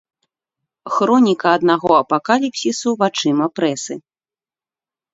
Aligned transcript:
Хроніка 0.93 1.47
аднаго 1.59 1.91
апакаліпсісу 2.01 2.97
вачыма 3.05 3.45
прэсы. 3.59 3.93